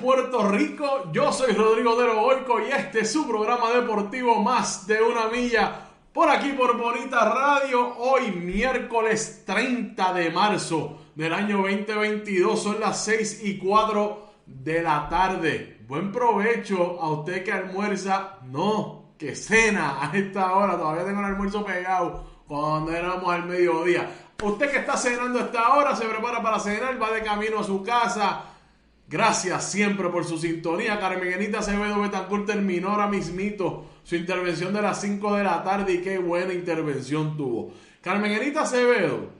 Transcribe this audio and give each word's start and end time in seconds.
Puerto 0.00 0.48
Rico. 0.48 1.10
Yo 1.12 1.32
soy 1.32 1.52
Rodrigo 1.52 1.94
de 1.96 2.08
Boico 2.12 2.60
y 2.60 2.70
este 2.70 3.00
es 3.00 3.12
su 3.12 3.26
programa 3.26 3.70
deportivo 3.70 4.42
Más 4.42 4.86
de 4.86 5.02
una 5.02 5.28
Milla. 5.28 5.88
Por 6.12 6.28
aquí 6.28 6.50
por 6.50 6.76
Bonita 6.76 7.24
Radio, 7.24 7.96
hoy 7.98 8.32
miércoles 8.32 9.44
30 9.46 10.12
de 10.12 10.30
marzo 10.30 10.98
del 11.14 11.32
año 11.32 11.58
2022, 11.58 12.62
son 12.62 12.80
las 12.80 13.04
6 13.04 13.40
y 13.44 13.58
4 13.58 14.30
de 14.46 14.82
la 14.82 15.08
tarde. 15.08 15.80
Buen 15.86 16.10
provecho 16.10 17.00
a 17.00 17.10
usted 17.12 17.44
que 17.44 17.52
almuerza, 17.52 18.38
no, 18.50 19.12
que 19.18 19.34
cena 19.34 19.98
a 20.00 20.16
esta 20.16 20.54
hora, 20.54 20.76
todavía 20.76 21.04
tengo 21.04 21.20
el 21.20 21.26
almuerzo 21.26 21.64
pegado 21.64 22.24
cuando 22.46 22.92
éramos 22.92 23.32
al 23.32 23.46
mediodía. 23.46 24.10
Usted 24.42 24.70
que 24.70 24.78
está 24.78 24.96
cenando 24.96 25.38
a 25.38 25.42
esta 25.42 25.76
hora, 25.76 25.94
se 25.94 26.06
prepara 26.06 26.42
para 26.42 26.58
cenar, 26.58 27.00
va 27.00 27.12
de 27.12 27.22
camino 27.22 27.60
a 27.60 27.64
su 27.64 27.82
casa 27.82 28.44
Gracias 29.10 29.72
siempre 29.72 30.08
por 30.08 30.24
su 30.24 30.38
sintonía. 30.38 31.00
Carmenita 31.00 31.58
Acevedo 31.58 32.00
Betancourt 32.00 32.46
terminó 32.46 32.90
ahora 32.90 33.08
mismito 33.08 33.86
su 34.04 34.14
intervención 34.14 34.72
de 34.72 34.82
las 34.82 35.00
5 35.00 35.34
de 35.34 35.42
la 35.42 35.64
tarde 35.64 35.94
y 35.94 36.00
qué 36.00 36.18
buena 36.18 36.54
intervención 36.54 37.36
tuvo. 37.36 37.72
Carmenita 38.00 38.62
Acevedo, 38.62 39.30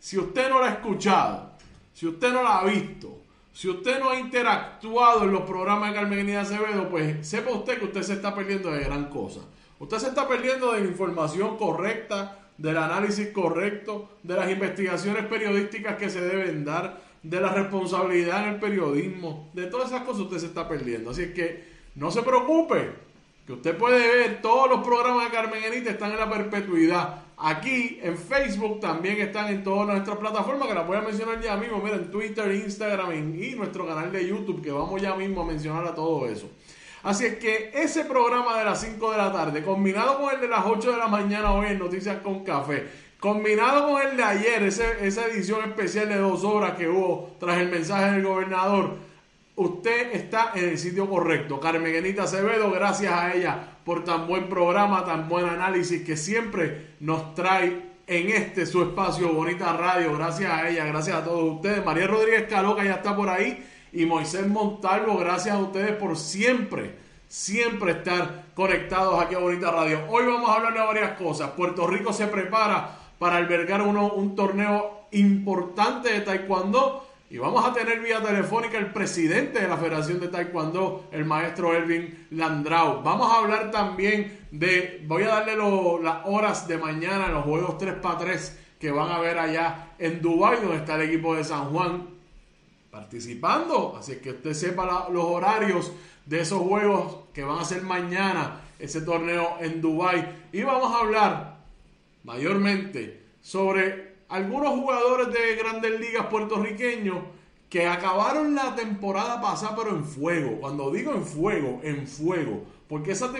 si 0.00 0.18
usted 0.18 0.50
no 0.50 0.58
la 0.58 0.66
ha 0.66 0.70
escuchado, 0.70 1.52
si 1.94 2.08
usted 2.08 2.32
no 2.32 2.42
la 2.42 2.58
ha 2.58 2.64
visto, 2.64 3.16
si 3.52 3.68
usted 3.68 4.00
no 4.00 4.10
ha 4.10 4.18
interactuado 4.18 5.22
en 5.22 5.30
los 5.30 5.42
programas 5.42 5.90
de 5.90 6.00
Carmenita 6.00 6.40
Acevedo, 6.40 6.90
pues 6.90 7.24
sepa 7.24 7.52
usted 7.52 7.78
que 7.78 7.84
usted 7.84 8.02
se 8.02 8.14
está 8.14 8.34
perdiendo 8.34 8.72
de 8.72 8.82
gran 8.82 9.08
cosa. 9.08 9.42
Usted 9.78 9.98
se 9.98 10.08
está 10.08 10.26
perdiendo 10.26 10.72
de 10.72 10.80
la 10.80 10.86
información 10.86 11.56
correcta, 11.56 12.40
del 12.58 12.76
análisis 12.76 13.28
correcto, 13.28 14.18
de 14.24 14.34
las 14.34 14.50
investigaciones 14.50 15.26
periodísticas 15.26 15.96
que 15.96 16.10
se 16.10 16.22
deben 16.22 16.64
dar 16.64 17.11
de 17.22 17.40
la 17.40 17.50
responsabilidad 17.50 18.44
en 18.44 18.54
el 18.54 18.60
periodismo, 18.60 19.50
de 19.52 19.66
todas 19.66 19.88
esas 19.88 20.02
cosas 20.02 20.22
usted 20.22 20.38
se 20.38 20.46
está 20.46 20.68
perdiendo. 20.68 21.10
Así 21.10 21.22
es 21.22 21.32
que 21.32 21.64
no 21.94 22.10
se 22.10 22.22
preocupe, 22.22 22.90
que 23.46 23.52
usted 23.52 23.76
puede 23.76 24.06
ver 24.16 24.42
todos 24.42 24.68
los 24.68 24.86
programas 24.86 25.24
de 25.24 25.30
Carmen 25.30 25.62
Enita 25.64 25.90
están 25.90 26.12
en 26.12 26.18
la 26.18 26.30
perpetuidad. 26.30 27.22
Aquí 27.36 27.98
en 28.02 28.16
Facebook 28.16 28.80
también 28.80 29.20
están 29.20 29.48
en 29.48 29.64
todas 29.64 29.88
nuestras 29.88 30.16
plataformas, 30.16 30.68
que 30.68 30.74
las 30.74 30.86
voy 30.86 30.96
a 30.96 31.02
mencionar 31.02 31.40
ya 31.40 31.56
mismo. 31.56 31.78
Miren, 31.78 32.10
Twitter, 32.10 32.52
Instagram 32.52 33.12
y 33.12 33.54
nuestro 33.56 33.86
canal 33.86 34.12
de 34.12 34.26
YouTube, 34.26 34.62
que 34.62 34.70
vamos 34.70 35.02
ya 35.02 35.14
mismo 35.16 35.42
a 35.42 35.46
mencionar 35.46 35.84
a 35.84 35.94
todo 35.94 36.28
eso. 36.28 36.48
Así 37.02 37.26
es 37.26 37.38
que 37.38 37.72
ese 37.74 38.04
programa 38.04 38.56
de 38.58 38.64
las 38.64 38.80
5 38.80 39.10
de 39.10 39.16
la 39.16 39.32
tarde, 39.32 39.64
combinado 39.64 40.20
con 40.20 40.32
el 40.32 40.40
de 40.40 40.46
las 40.46 40.64
8 40.64 40.92
de 40.92 40.98
la 40.98 41.08
mañana 41.08 41.52
hoy 41.52 41.66
en 41.66 41.80
Noticias 41.80 42.18
con 42.18 42.44
Café, 42.44 42.86
Combinado 43.22 43.86
con 43.86 44.02
el 44.02 44.16
de 44.16 44.24
ayer, 44.24 44.64
esa 44.64 45.26
edición 45.28 45.60
especial 45.62 46.08
de 46.08 46.16
dos 46.16 46.42
horas 46.42 46.72
que 46.72 46.88
hubo 46.88 47.36
tras 47.38 47.58
el 47.58 47.68
mensaje 47.68 48.14
del 48.14 48.24
gobernador, 48.24 48.96
usted 49.54 50.12
está 50.12 50.50
en 50.56 50.70
el 50.70 50.76
sitio 50.76 51.08
correcto. 51.08 51.60
Carmenita 51.60 52.24
Acevedo, 52.24 52.72
gracias 52.72 53.12
a 53.12 53.32
ella 53.32 53.76
por 53.84 54.02
tan 54.02 54.26
buen 54.26 54.48
programa, 54.48 55.04
tan 55.04 55.28
buen 55.28 55.48
análisis 55.48 56.02
que 56.02 56.16
siempre 56.16 56.94
nos 56.98 57.32
trae 57.36 57.92
en 58.08 58.28
este 58.30 58.66
su 58.66 58.82
espacio 58.82 59.32
Bonita 59.32 59.72
Radio. 59.72 60.16
Gracias 60.16 60.50
a 60.50 60.68
ella, 60.68 60.84
gracias 60.86 61.18
a 61.18 61.24
todos 61.24 61.54
ustedes. 61.54 61.84
María 61.84 62.08
Rodríguez 62.08 62.48
Caloca 62.48 62.82
ya 62.82 62.94
está 62.94 63.14
por 63.14 63.28
ahí 63.28 63.64
y 63.92 64.04
Moisés 64.04 64.48
Montalvo, 64.48 65.16
gracias 65.16 65.54
a 65.54 65.60
ustedes 65.60 65.92
por 65.92 66.16
siempre, 66.16 66.96
siempre 67.28 67.92
estar 67.92 68.46
conectados 68.56 69.22
aquí 69.22 69.36
a 69.36 69.38
Bonita 69.38 69.70
Radio. 69.70 70.06
Hoy 70.08 70.26
vamos 70.26 70.50
a 70.50 70.54
hablar 70.54 70.74
de 70.74 70.80
varias 70.80 71.10
cosas. 71.12 71.50
Puerto 71.50 71.86
Rico 71.86 72.12
se 72.12 72.26
prepara 72.26 72.98
para 73.22 73.36
albergar 73.36 73.82
uno, 73.82 74.14
un 74.14 74.34
torneo 74.34 75.06
importante 75.12 76.12
de 76.12 76.22
Taekwondo. 76.22 77.06
Y 77.30 77.38
vamos 77.38 77.64
a 77.64 77.72
tener 77.72 78.00
vía 78.00 78.20
telefónica 78.20 78.78
el 78.78 78.92
presidente 78.92 79.60
de 79.60 79.68
la 79.68 79.76
Federación 79.76 80.18
de 80.18 80.26
Taekwondo, 80.26 81.04
el 81.12 81.24
maestro 81.24 81.72
Elvin 81.72 82.26
Landrau. 82.32 83.00
Vamos 83.04 83.30
a 83.30 83.38
hablar 83.38 83.70
también 83.70 84.40
de, 84.50 85.04
voy 85.06 85.22
a 85.22 85.28
darle 85.28 85.54
las 86.02 86.16
horas 86.24 86.66
de 86.66 86.78
mañana, 86.78 87.28
los 87.28 87.44
juegos 87.44 87.80
3x3 87.80 88.54
que 88.80 88.90
van 88.90 89.12
a 89.12 89.20
ver 89.20 89.38
allá 89.38 89.92
en 90.00 90.20
Dubái, 90.20 90.58
donde 90.60 90.78
está 90.78 90.96
el 90.96 91.02
equipo 91.02 91.36
de 91.36 91.44
San 91.44 91.66
Juan 91.66 92.08
participando. 92.90 93.94
Así 93.96 94.16
que 94.16 94.30
usted 94.30 94.52
sepa 94.52 95.08
los 95.12 95.24
horarios 95.24 95.92
de 96.26 96.40
esos 96.40 96.58
juegos 96.60 97.18
que 97.32 97.44
van 97.44 97.60
a 97.60 97.64
ser 97.64 97.82
mañana, 97.82 98.62
ese 98.80 99.00
torneo 99.00 99.58
en 99.60 99.80
Dubái. 99.80 100.48
Y 100.52 100.64
vamos 100.64 100.92
a 100.92 100.98
hablar 100.98 101.51
mayormente 102.24 103.22
sobre 103.40 104.12
algunos 104.28 104.70
jugadores 104.70 105.28
de 105.32 105.56
grandes 105.56 106.00
ligas 106.00 106.26
puertorriqueños 106.26 107.18
que 107.68 107.86
acabaron 107.86 108.54
la 108.54 108.74
temporada 108.74 109.40
pasada 109.40 109.74
pero 109.76 109.96
en 109.96 110.04
fuego. 110.04 110.60
Cuando 110.60 110.90
digo 110.90 111.12
en 111.12 111.24
fuego, 111.24 111.80
en 111.82 112.06
fuego. 112.06 112.64
Porque 112.88 113.12
esa 113.12 113.32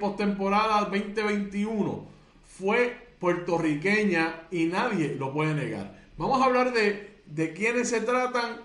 postemporada 0.00 0.84
2021 0.84 2.06
fue 2.44 2.96
puertorriqueña 3.18 4.46
y 4.50 4.66
nadie 4.66 5.16
lo 5.16 5.32
puede 5.32 5.54
negar. 5.54 6.00
Vamos 6.16 6.40
a 6.40 6.44
hablar 6.44 6.72
de, 6.72 7.20
de 7.26 7.52
quiénes 7.52 7.88
se 7.88 8.00
tratan. 8.00 8.60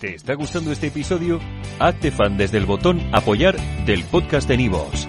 ¿Te 0.00 0.14
está 0.16 0.34
gustando 0.34 0.72
este 0.72 0.88
episodio? 0.88 1.40
Hazte 1.78 2.10
fan 2.10 2.36
desde 2.36 2.58
el 2.58 2.66
botón 2.66 3.00
apoyar 3.14 3.56
del 3.86 4.04
podcast 4.04 4.48
de 4.48 4.56
Nivos. 4.56 5.08